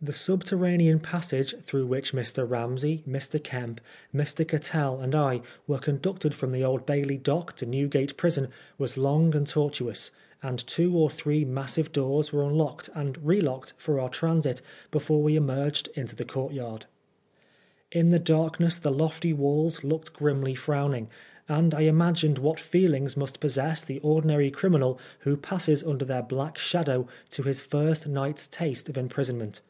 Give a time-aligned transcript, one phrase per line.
[0.00, 2.48] The subterranean passage through which Mr.
[2.48, 3.42] Ramsey, Mr.
[3.42, 3.80] Kemp,
[4.14, 4.46] Mr.
[4.46, 8.46] Cattell, and I were conducted from the Old Bailey dock to Newgate prison,
[8.78, 13.72] was long and tor tuous, and two or three massive doors were unlocked and relocked
[13.76, 16.86] for our transit before we emei^ed into the courtyard.
[17.90, 21.08] In the darkness the lofty walls looked grimly frowning,
[21.48, 26.56] and I imagined what feelings must possess the ordinary criminal who passes under their black
[26.56, 29.60] shadow to his first night's taste of imprisonment.